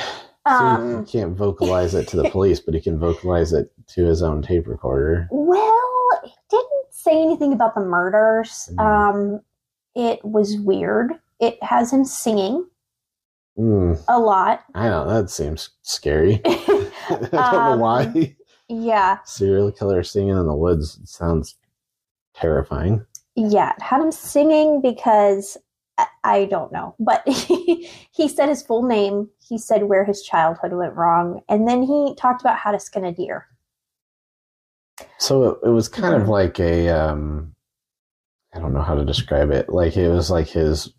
[0.46, 4.22] he Um, can't vocalize it to the police, but he can vocalize it to his
[4.22, 5.28] own tape recorder.
[5.30, 8.68] well, it didn't say anything about the murders.
[8.74, 8.80] Mm.
[8.80, 9.40] Um,
[9.94, 11.12] it was weird.
[11.40, 12.66] It has him singing
[13.56, 13.94] Hmm.
[14.08, 14.64] a lot.
[14.74, 15.06] I know.
[15.08, 16.40] That seems scary.
[16.44, 18.36] I don't know Um, why.
[18.68, 21.56] yeah, Serial killer singing in the woods sounds
[22.34, 23.04] terrifying.
[23.48, 25.56] Yeah, had him singing because
[26.24, 29.28] I, don't know, but he, he said his full name.
[29.38, 33.04] He said where his childhood went wrong, and then he talked about how to skin
[33.04, 33.46] a deer.
[35.18, 36.28] So it, it was kind of Mhm.
[36.28, 37.54] like a um
[38.54, 39.68] I don't know how to describe it.
[39.68, 40.92] Like it was like his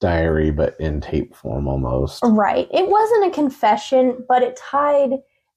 [0.00, 2.22] diary but in tape form almost.
[2.24, 2.68] Right.
[2.72, 5.12] It wasn't a confession, but it tied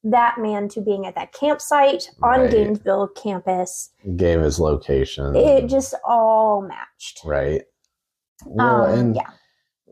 [0.06, 2.52] that man to being at that campsite on Right.
[2.52, 3.89] Gainesville campus.
[4.15, 5.36] Gave his location.
[5.36, 7.22] It just all matched.
[7.26, 7.63] right.
[8.46, 9.30] Well, Um, and yeah.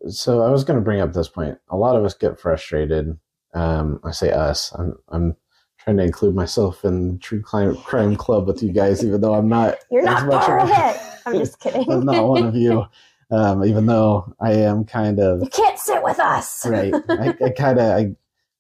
[0.10, 1.58] so I was going to bring up this point.
[1.70, 3.18] A lot of us get frustrated.
[3.54, 4.72] Um, I say us.
[4.74, 5.36] I'm I'm
[5.80, 9.34] trying to include myself in the true crime crime club with you guys, even though
[9.34, 9.78] I'm not.
[9.92, 10.98] You're not part of a- it.
[11.26, 11.90] I'm just kidding.
[11.92, 12.86] I'm not one of you.
[13.32, 16.68] Um, even though I am kind of you can't sit with us.
[16.68, 16.94] right.
[17.10, 18.16] I, I kind of I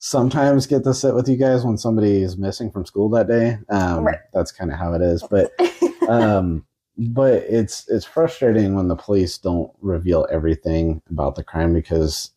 [0.06, 3.58] sometimes get to sit with you guys when somebody is missing from school that day.
[3.70, 4.20] Um, Right.
[4.34, 5.54] That's kind of how it is, but
[6.10, 6.66] um,
[6.98, 12.32] but it's it's frustrating when the police don't reveal everything about the crime because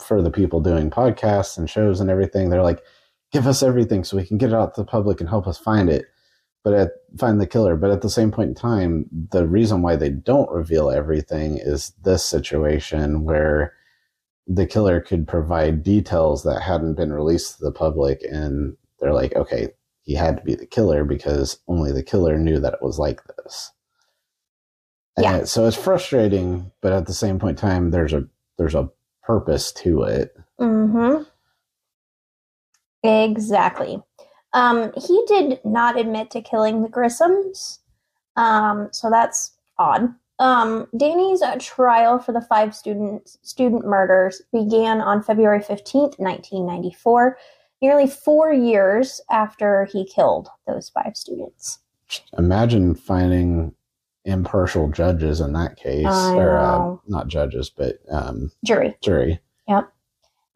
[0.00, 2.82] for the people doing podcasts and shows and everything, they're like,
[3.30, 5.58] give us everything so we can get it out to the public and help us
[5.58, 6.06] find it.
[6.62, 7.76] But at, find the killer.
[7.76, 11.92] But at the same point in time, the reason why they don't reveal everything is
[12.04, 13.74] this situation where
[14.46, 19.34] the killer could provide details that hadn't been released to the public, and they're like,
[19.36, 19.68] okay,
[20.02, 23.20] he had to be the killer because only the killer knew that it was like
[23.24, 23.72] this.
[25.18, 25.36] Yeah.
[25.36, 28.26] And so it's frustrating, but at the same point in time, there's a
[28.58, 28.90] there's a
[29.22, 30.36] purpose to it.
[30.60, 31.22] Mm-hmm.
[33.02, 34.02] Exactly.
[34.52, 37.78] Um, he did not admit to killing the Grissoms,
[38.36, 40.14] um, so that's odd.
[40.38, 46.66] Um, Danny's uh, trial for the five student student murders began on February fifteenth, nineteen
[46.66, 47.38] ninety four,
[47.80, 51.78] nearly four years after he killed those five students.
[52.36, 53.74] Imagine finding
[54.24, 58.96] impartial judges in that case, I or uh, not judges, but um, Jury.
[59.02, 59.40] jury.
[59.68, 59.92] Yep.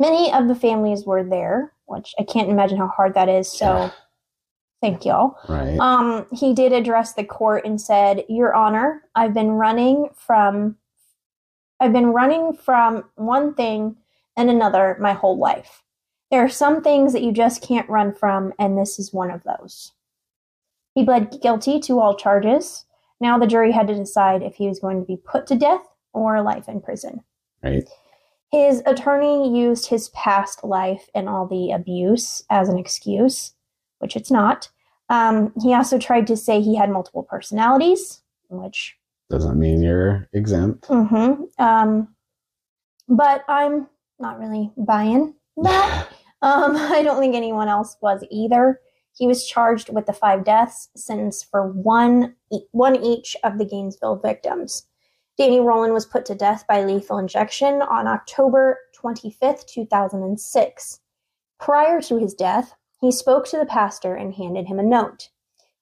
[0.00, 3.50] Many of the families were there, which I can't imagine how hard that is.
[3.50, 3.92] So.
[4.80, 5.36] Thank y'all.
[5.48, 5.78] Right.
[5.78, 10.76] Um, he did address the court and said, "Your Honor, I've been running from,
[11.80, 13.96] I've been running from one thing
[14.36, 15.82] and another my whole life.
[16.30, 19.42] There are some things that you just can't run from, and this is one of
[19.44, 19.92] those."
[20.94, 22.84] He pled guilty to all charges.
[23.20, 25.82] Now the jury had to decide if he was going to be put to death
[26.12, 27.22] or life in prison.
[27.62, 27.88] right.
[28.50, 33.52] His attorney used his past life and all the abuse as an excuse,
[33.98, 34.68] which it's not.
[35.08, 38.96] Um, he also tried to say he had multiple personalities, which,
[39.30, 40.86] Doesn't mean you're exempt.
[40.86, 42.08] hmm um,
[43.08, 43.86] but I'm
[44.18, 46.08] not really buying that.
[46.40, 48.80] Um, I don't think anyone else was either.
[49.16, 53.64] He was charged with the five deaths, sentenced for one e- one each of the
[53.64, 54.84] Gainesville victims.
[55.36, 61.00] Danny Rolling was put to death by lethal injection on October 25th, 2006.
[61.58, 65.28] Prior to his death, he spoke to the pastor and handed him a note.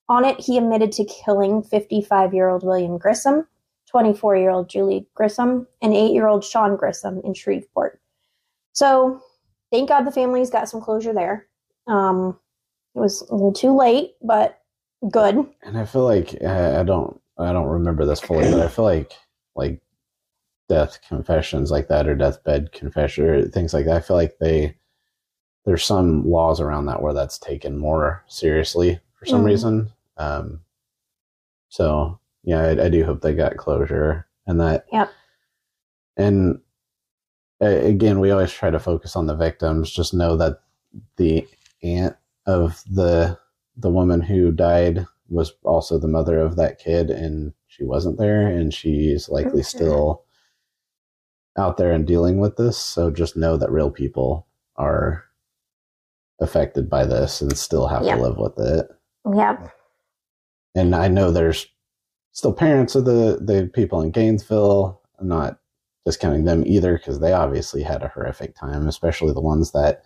[0.09, 3.47] On it, he admitted to killing 55 year old William Grissom,
[3.91, 8.01] 24 year old Julie Grissom, and 8 year old Sean Grissom in Shreveport.
[8.73, 9.21] So,
[9.73, 11.47] thank God the family's got some closure there.
[11.87, 12.39] Um,
[12.95, 14.61] it was a little too late, but
[15.11, 15.47] good.
[15.63, 19.13] And I feel like I don't I don't remember this fully, but I feel like
[19.55, 19.81] like
[20.69, 23.97] death confessions like that or deathbed confession or things like that.
[23.97, 24.77] I feel like they
[25.67, 29.47] there's some laws around that where that's taken more seriously for some Mhm.
[29.47, 29.93] reason.
[30.17, 30.61] Um,
[31.69, 34.87] so yeah, I, I do hope they got closure and that.
[34.93, 35.11] Yep.
[36.17, 36.61] And
[37.61, 39.91] uh, again, we always try to focus on the victims.
[39.91, 40.61] Just know that
[41.17, 41.47] the
[41.83, 43.39] aunt of the
[43.77, 48.47] the woman who died was also the mother of that kid, and she wasn't there,
[48.47, 49.63] and she's likely Okay.
[49.63, 50.23] still
[51.59, 52.79] out there and dealing with this.
[52.79, 55.25] So just know that real people are
[56.41, 58.17] affected by this and still have Yeah.
[58.17, 58.89] to live with it.
[59.33, 59.71] Yep.
[60.75, 61.67] And I know there's
[62.33, 65.01] still parents of the the people in Gainesville.
[65.19, 65.59] I'm not
[66.05, 70.03] discounting them either because they obviously had a horrific time, especially the ones that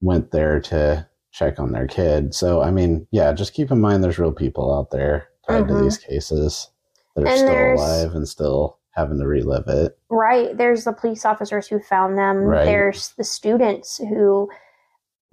[0.00, 2.34] went there to check on their kid.
[2.34, 5.74] So I mean, yeah, just keep in mind there's real people out there tied to
[5.74, 5.82] Mhm.
[5.82, 6.70] these cases
[7.14, 9.96] that are And still alive and still having to relive it.
[10.10, 10.56] Right.
[10.56, 12.38] There's the police officers who found them.
[12.38, 12.64] Right.
[12.64, 14.48] There's the students who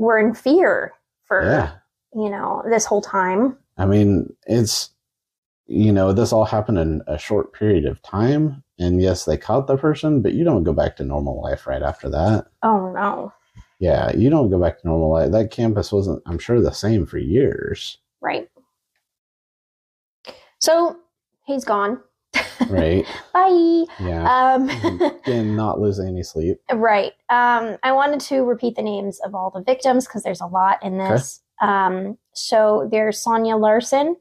[0.01, 0.93] were in fear
[1.25, 1.71] for, Yeah.
[2.13, 3.57] you know, this whole time.
[3.77, 4.89] I mean, it's
[5.67, 8.61] you know, this all happened in a short period of time.
[8.77, 11.81] And yes, they caught the person, but you don't go back to normal life right
[11.81, 12.47] after that.
[12.61, 13.31] Oh, no.
[13.79, 15.31] Yeah, you don't go back to normal life.
[15.31, 18.49] That campus wasn't, I'm sure, the same for years, Right.
[20.59, 20.97] So
[21.45, 22.01] he's gone.
[22.69, 23.05] Right?
[23.33, 23.85] Bye.
[23.99, 24.53] Yeah.
[24.53, 24.69] Um,
[25.25, 26.57] Again, not losing any sleep.
[26.71, 27.13] Right.
[27.29, 30.83] Um, I wanted to repeat the names of all the victims because there's a lot
[30.83, 31.41] in this.
[31.61, 34.15] Um, so there's Sonja Larson,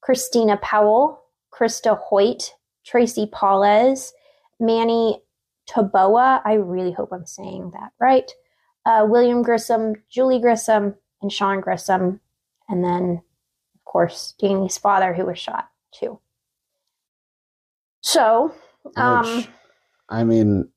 [0.00, 4.12] Christina Powell, Christa Hoyt, Tracy Paules,
[4.58, 5.20] Manny
[5.68, 6.40] Taboa.
[6.44, 8.30] I really hope I'm saying that right.
[8.86, 12.20] Uh, William Grissom, Julie Grissom, and Sean Grissom.
[12.68, 13.20] And then,
[13.74, 16.18] of course, Danny's father, who was shot too.
[18.02, 18.54] So,
[18.96, 19.48] um, Which,
[20.08, 20.68] I mean,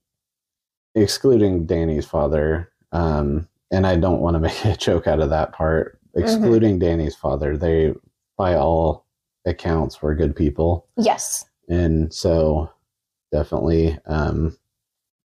[0.96, 5.54] excluding Danny's father, um, and I don't want to make a joke out of that
[5.54, 6.00] part.
[6.16, 6.22] Mm-hmm.
[6.24, 7.94] Excluding Danny's father, they,
[8.38, 9.06] by all
[9.46, 10.88] accounts, were good people.
[10.98, 11.46] yes.
[11.70, 12.70] and so
[13.32, 14.56] definitely um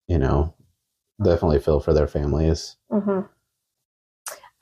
[0.06, 0.54] you know
[1.24, 3.20] definitely feel for their families hmm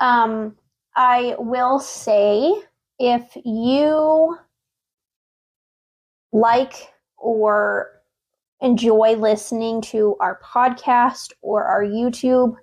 [0.00, 0.56] Um,
[0.96, 2.52] I will say
[2.98, 4.38] if you
[6.32, 6.93] like
[7.24, 7.90] or
[8.60, 12.54] enjoy listening to our podcast or our YouTube,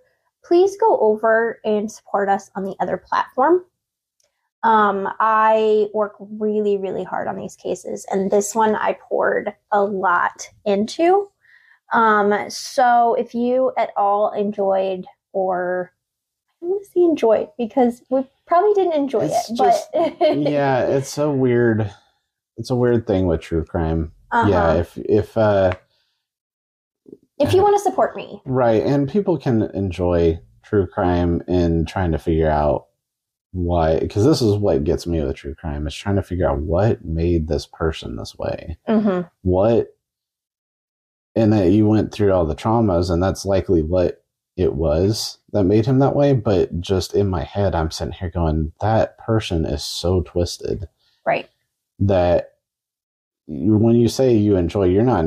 [0.45, 3.65] please go over and support us on the other platform.
[4.63, 9.83] Um, I work really, really hard on these cases, and this one I poured a
[9.83, 11.29] lot into.
[11.91, 15.91] Um, so if you at all enjoyed or
[16.61, 20.83] I want to say enjoyed because we probably didn't enjoy It's it, just- but yeah
[20.83, 21.91] it's a weird
[22.57, 24.49] it's a weird thing with true crime Uh-huh.
[24.49, 25.73] yeah if if uh
[27.39, 32.11] if you want to support me, right and people can enjoy true crime in trying
[32.11, 32.85] to figure out
[33.51, 36.59] why because this is what gets me with true crime is trying to figure out
[36.59, 39.27] what made this person this way mm-hmm.
[39.41, 39.95] what
[41.35, 44.23] and that you went through all the traumas and that's likely what
[44.55, 48.29] it was that made him that way but just in my head i'm sitting here
[48.29, 50.87] going that person is so twisted
[51.25, 51.49] right,
[51.99, 52.50] that
[53.47, 55.25] when you say you enjoy you're not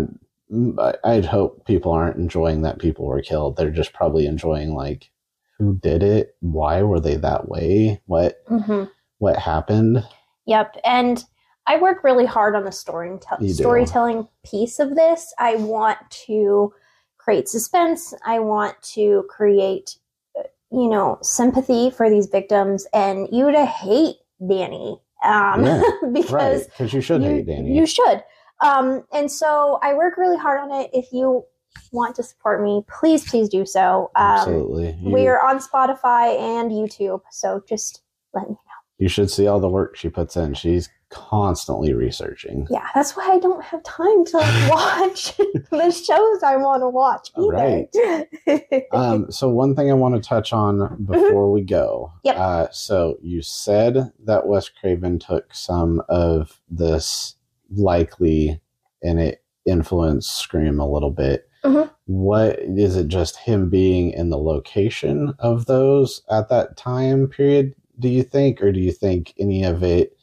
[0.78, 5.10] I- i'd hope people aren't enjoying that people were killed they're just probably enjoying like
[5.58, 8.84] who did it why were they that way what mm-hmm.
[9.18, 10.04] what happened
[10.46, 10.76] Yep.
[10.84, 11.24] And
[11.66, 15.32] I work really hard on the story You storytelling piece of this.
[15.38, 16.72] I want to
[17.18, 18.12] create suspense.
[18.24, 19.96] I want to create,
[20.38, 24.16] uh, you know, sympathy for these victims and you to hate
[24.46, 25.00] Danny.
[25.22, 28.22] Um, Yeah, because right you should you, hate danny you should.
[28.62, 30.90] Um, and so I work really hard on it.
[30.92, 31.44] If you
[31.92, 34.10] want to support me, please, please do so.
[34.16, 37.20] Um, absolutely You- we're on Spotify and YouTube.
[37.30, 38.02] So just
[38.32, 38.58] let me know.
[38.98, 40.54] You should see all the work she puts in.
[40.54, 42.66] She's constantly researching.
[42.68, 44.36] Yeah, that's why I don't have time to
[44.70, 45.36] watch
[45.70, 48.26] the shows I want to watch either.
[48.92, 52.12] Um, so one thing I want to touch on before we go.
[52.16, 52.26] Mm-hmm.
[52.26, 52.36] Yep.
[52.36, 57.36] Uh, so you said that Wes Craven took some of this
[57.70, 58.60] likely
[59.02, 61.48] and it influenced Scream a little bit.
[61.64, 61.90] Mhm.
[62.06, 63.08] What is it?
[63.08, 67.74] Just him being in the location of those at that time period?
[67.98, 70.16] Do you think, or do you think any of it?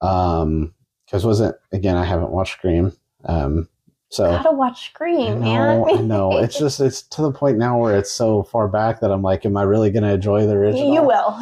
[0.00, 0.74] Um,
[1.06, 2.92] because wasn't again, I haven't watched Scream.
[3.24, 3.68] Um,
[4.10, 5.84] so Gotta watch Scream, I man.
[5.88, 6.38] I know.
[6.38, 9.44] It's just it's to the point now where it's so far back that I'm like,
[9.46, 10.94] am I really going to enjoy the original?
[10.94, 11.38] you will.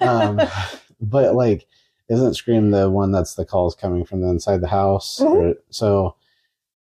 [0.00, 0.40] Um,
[1.00, 1.66] but like,
[2.08, 5.18] isn't Scream the one that's the calls coming from the inside the house?
[5.22, 5.26] Mhm.
[5.30, 6.16] Or- so,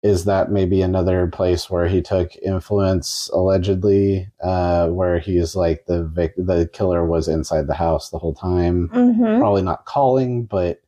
[0.05, 6.05] is that maybe another place where he took influence allegedly, uh, where he's like the
[6.05, 8.89] vic- the killer was inside the house the whole time?
[8.93, 10.81] hmm Probably not calling, but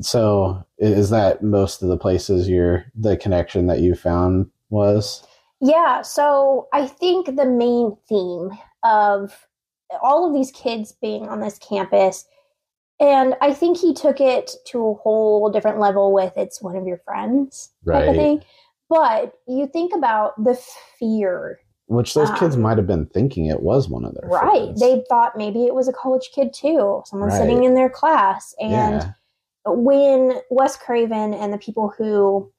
[0.00, 5.26] so is that most of the places you're the connection that you found was?
[5.60, 8.50] Yeah, so I think the main theme
[8.84, 9.46] of
[10.02, 12.26] all of these kids being on this campus,
[13.00, 16.86] and I think he took it to a whole different level with it's one of
[16.86, 18.42] your friends type of thing.
[18.88, 20.54] But you think about the
[20.98, 24.64] fear, Which those kids Um, might have been thinking it was one of their right?
[24.64, 24.80] friends.
[24.80, 27.38] They thought maybe it was a college kid too, someone Right.
[27.38, 28.54] sitting in their class.
[28.60, 29.12] And yeah,
[29.66, 32.52] when Wes Craven and the people who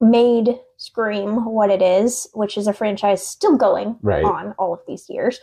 [0.00, 4.24] made Scream what it is, which is a franchise still going Right.
[4.24, 5.40] on all of these years,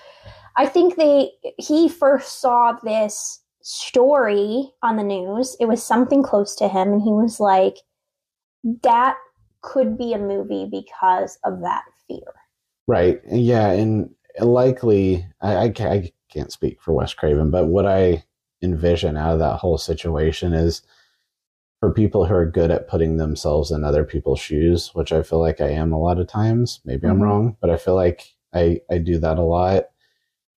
[0.56, 5.56] I think they he first saw this story on the news.
[5.60, 7.78] It was something close to him, and he was like,
[8.82, 9.18] "That
[9.62, 12.34] could be a movie because of that fear."
[12.88, 13.22] right.
[13.30, 14.10] Yeah, and
[14.40, 18.24] likely, I, I, I can't speak for Wes Craven, but what I
[18.62, 20.82] envision out of that whole situation is
[21.80, 25.40] for people who are good at putting themselves in other people's shoes, which I feel
[25.40, 26.80] like I am a lot of times.
[26.86, 27.22] Maybe I'm Mhm.
[27.24, 29.86] wrong, but I feel like I, I do that a lot.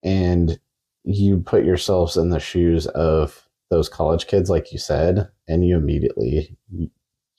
[0.03, 0.59] And
[1.03, 5.75] you put yourselves in the shoes of those college kids, like you said, and you
[5.77, 6.55] immediately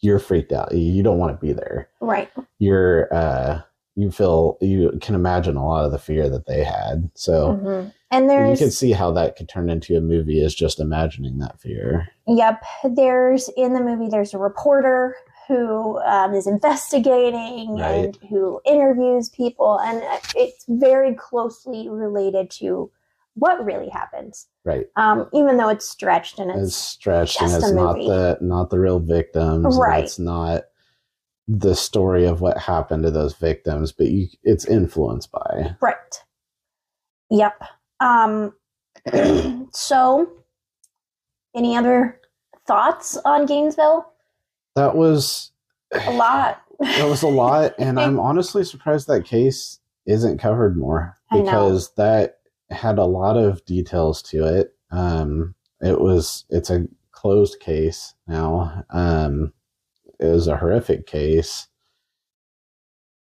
[0.03, 0.73] you're freaked out.
[0.75, 1.89] You don't want to be there.
[2.01, 2.31] Right.
[2.59, 3.63] You're uh
[3.97, 7.11] you feel you can imagine a lot of the fear that they had.
[7.15, 7.93] So Mhm.
[8.13, 11.61] And you can see how that could turn into a movie is just imagining that
[11.61, 12.09] fear.
[12.27, 12.63] Yep.
[12.97, 15.15] There's in the movie, there's a reporter
[15.47, 18.05] who um, is investigating Right.
[18.07, 20.03] and who interviews people, and
[20.37, 22.91] it's very closely related to
[23.35, 24.49] what really happens.
[24.65, 24.87] Right.
[24.97, 28.79] Um, even though it's stretched and It's it's stretched and it's not the not the
[28.79, 29.77] real victims.
[29.79, 30.03] Right.
[30.05, 30.65] It's not
[31.49, 35.77] the story of what happened to those victims, but you it's influenced by.
[35.81, 36.25] right.
[37.31, 37.63] Yep.
[38.01, 38.55] Um,
[39.73, 40.31] so,
[41.55, 42.21] any other
[42.67, 44.13] thoughts on Gainesville?
[44.77, 45.53] That was
[45.93, 46.63] A lot.
[46.81, 52.39] that was a lot and i'm honestly surprised that case isn't covered more because that
[52.71, 58.83] had a lot of details to it um it was it's a closed case now
[58.91, 59.53] um
[60.19, 61.69] it was a horrific case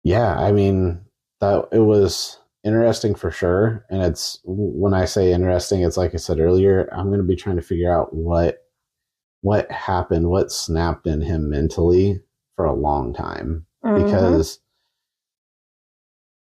[0.04, 1.00] yeah i mean
[1.40, 6.18] that it was interesting for sure and it's when i say interesting it's like i
[6.18, 8.60] said earlier i'm going to be trying to figure out what
[9.42, 12.20] what happened what snapped in him mentally
[12.56, 14.04] for a long time Mhm.
[14.04, 14.60] because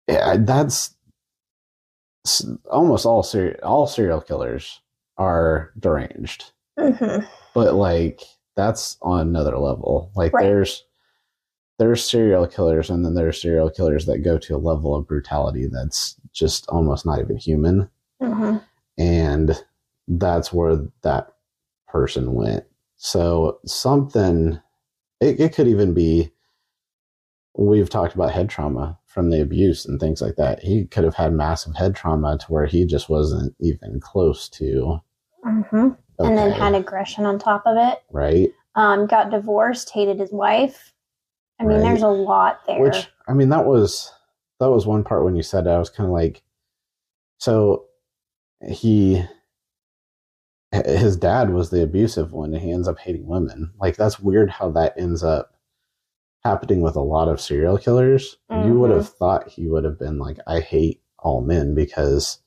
[0.08, 0.94] yeah, that's
[2.70, 4.80] almost all ser- all serial killers
[5.18, 7.26] are deranged, Mhm.
[7.54, 8.22] but like
[8.56, 10.10] that's on another level.
[10.16, 10.44] Like Right.
[10.44, 10.84] there's
[11.78, 15.66] there's serial killers, and then there's serial killers that go to a level of brutality
[15.66, 17.88] that's just almost not even human,
[18.20, 18.62] Mhm.
[18.98, 19.64] and
[20.08, 21.32] that's where that
[21.86, 22.64] person went.
[22.96, 24.60] So something
[25.20, 26.32] it, it could even be
[27.56, 30.60] we've talked about head trauma from the abuse and things like that.
[30.62, 35.00] He could have had massive head trauma to where he just wasn't even close to
[35.44, 35.96] Mhm.
[36.20, 38.00] And then had aggression on top of it.
[38.12, 38.52] right.
[38.74, 40.92] Um, got divorced, hated his wife.
[41.60, 41.82] I mean, Right.
[41.82, 42.80] there's a lot there.
[42.80, 44.12] Which I mean, that was
[44.60, 46.42] that was one part when you said that, I was kind of like,
[47.38, 47.84] so
[48.68, 49.22] he
[50.72, 53.72] his dad was the abusive one, and he ends up hating women.
[53.80, 55.54] Like that's weird how that ends up
[56.44, 58.36] happening with a lot of serial killers.
[58.50, 58.96] You would Mhm.
[58.96, 62.38] have thought he would have been like, I hate all men because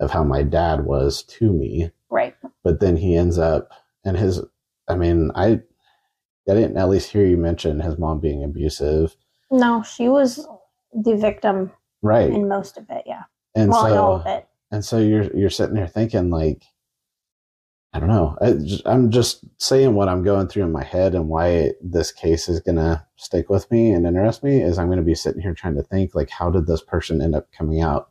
[0.00, 1.90] of how my dad was to me.
[2.10, 2.36] right.
[2.62, 3.70] But then he ends up,
[4.04, 4.40] and his,
[4.88, 5.62] I mean, I,
[6.48, 9.16] I didn't at least hear you mention his mom being abusive,
[9.50, 10.46] No, she was
[10.92, 11.72] the victim
[12.02, 12.30] right?
[12.30, 13.04] in most of it.
[13.06, 13.22] Yeah.
[13.54, 14.46] and well, in all so of it.
[14.70, 16.62] and so you're you're sitting there thinking like
[17.92, 18.36] I don't know.
[18.42, 18.56] I,
[18.90, 22.58] I'm just saying what I'm going through in my head and why this case is
[22.58, 25.54] going to stick with me and interest me is I'm going to be sitting here
[25.54, 28.10] trying to think like, how did this person end up coming out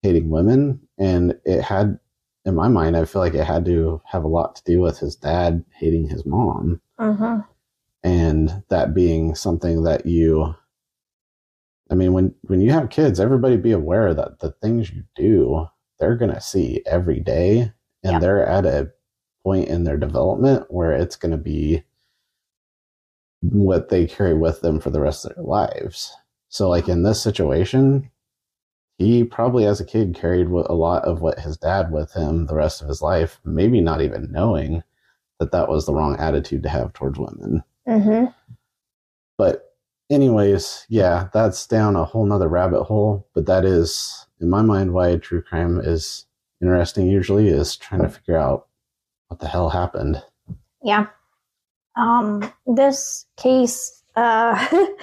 [0.00, 0.80] hating women?
[0.96, 1.98] And it had,
[2.46, 4.98] in my mind, I feel like it had to have a lot to do with
[4.98, 7.40] his dad hating his mom Mm-hmm.
[8.04, 10.54] And that being something that you
[11.90, 15.66] i mean when when you have kids everybody be aware that the things you do
[15.98, 17.60] they're going to see every day
[18.02, 18.18] and Yeah.
[18.18, 18.90] they're at a
[19.44, 21.84] point in their development where it's going to be
[23.40, 26.12] what they carry with them for the rest of their lives
[26.48, 28.08] so like in this situation
[28.98, 32.54] he probably as a kid carried a lot of what his dad with him the
[32.54, 34.82] rest of his life maybe not even knowing
[35.40, 38.26] that that was the wrong attitude to have towards women Mm-hmm.
[39.38, 39.74] but
[40.10, 44.92] anyways yeah that's down a whole nother rabbit hole but that is in my mind
[44.92, 46.26] why true crime is
[46.60, 48.66] interesting usually is trying to figure out
[49.28, 50.22] what the hell happened
[50.82, 51.06] Yeah.
[51.96, 54.96] Um, this case, uh, it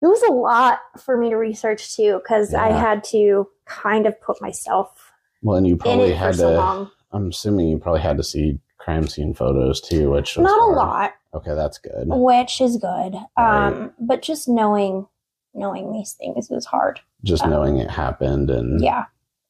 [0.00, 4.40] was a lot for me to research too, because I had to kind of put
[4.42, 5.12] myself
[5.42, 6.90] well and you probably had so to long.
[7.12, 10.72] i'm assuming you probably had to see crime scene photos too which was Not a
[10.74, 13.14] lot, okay that's good which is good.
[13.38, 13.68] Right.
[13.68, 15.06] Um, but just knowing
[15.54, 17.00] knowing these things was hard.
[17.24, 19.04] just um, knowing it happened and Yeah.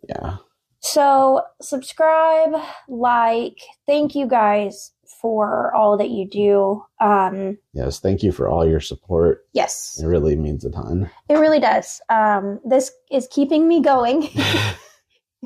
[0.09, 0.37] yeah
[0.81, 2.55] So subscribe,
[2.89, 6.85] like, thank you guys for all that you do.
[7.01, 11.35] Um, yes thank you for all your support yes, it really means a ton it
[11.35, 12.01] really does.
[12.09, 14.29] Um, this is keeping me going.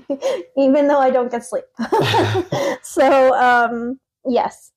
[0.57, 1.65] even though I don't get sleep.
[2.83, 4.73] so, um, yes,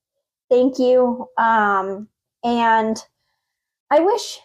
[0.50, 1.28] thank you.
[1.38, 2.08] Um,
[2.44, 2.98] and
[3.92, 4.40] I wish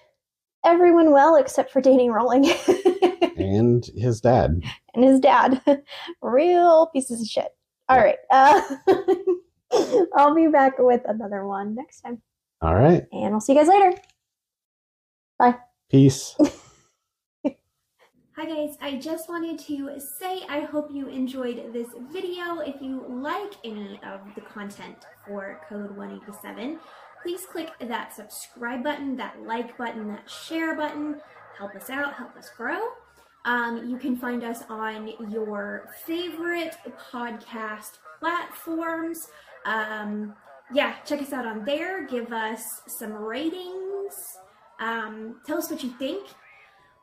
[0.64, 2.46] everyone well except for Danny Rolling
[3.36, 4.62] and his dad
[4.94, 5.61] and his dad.
[6.22, 7.48] Real pieces of shit.
[7.88, 8.16] All right.
[8.30, 8.61] Uh,
[10.16, 12.22] I'll be back with another one next time.
[12.62, 13.92] all right And I'll see you guys later.
[15.38, 15.57] Bye.
[15.90, 16.36] Peace
[18.37, 22.59] Hi guys, I just wanted to say I hope you enjoyed this video.
[22.59, 26.80] If you like any of the content for Code 187,
[27.22, 31.20] please click that subscribe button, that like button, that share button.
[31.57, 32.80] Help us out, help us grow.
[33.45, 36.74] Um, you can find us on your favorite
[37.12, 39.28] podcast platforms.
[39.64, 40.35] Um,
[40.72, 42.05] yeah, check us out on there.
[42.05, 44.39] Give us some ratings.
[44.80, 46.26] Um, tell us what you think.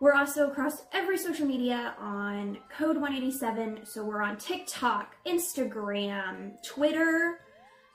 [0.01, 3.85] We're also across every social media on Code 187.
[3.85, 7.41] So we're on TikTok, Instagram, Twitter,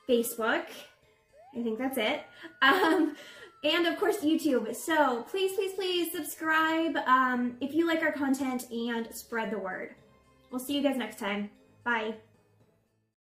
[0.09, 0.66] Facebook.
[1.59, 2.22] I think that's it.
[2.62, 3.16] Um,
[3.64, 4.72] and of course, YouTube.
[4.76, 9.96] So please, please, please subscribe um, if you like our content and spread the word.
[10.52, 11.50] We'll see you guys next time.
[11.82, 12.14] Bye.